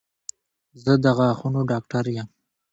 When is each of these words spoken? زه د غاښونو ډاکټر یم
زه 0.83 0.93
د 1.03 1.05
غاښونو 1.17 1.61
ډاکټر 1.71 2.05
یم 2.15 2.29